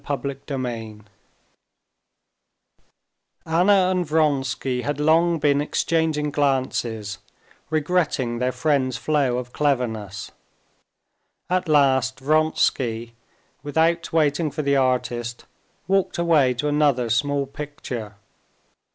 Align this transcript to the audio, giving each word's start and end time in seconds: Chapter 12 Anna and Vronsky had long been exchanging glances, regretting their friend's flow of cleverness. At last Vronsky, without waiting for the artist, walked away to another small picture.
Chapter 0.03 0.33
12 0.33 1.01
Anna 3.45 3.71
and 3.91 4.03
Vronsky 4.03 4.81
had 4.81 4.99
long 4.99 5.37
been 5.37 5.61
exchanging 5.61 6.31
glances, 6.31 7.19
regretting 7.69 8.39
their 8.39 8.51
friend's 8.51 8.97
flow 8.97 9.37
of 9.37 9.53
cleverness. 9.53 10.31
At 11.51 11.69
last 11.69 12.19
Vronsky, 12.19 13.13
without 13.61 14.11
waiting 14.11 14.49
for 14.49 14.63
the 14.63 14.75
artist, 14.75 15.45
walked 15.87 16.17
away 16.17 16.55
to 16.55 16.67
another 16.67 17.07
small 17.11 17.45
picture. 17.45 18.15